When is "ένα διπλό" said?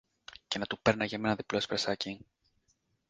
1.27-1.57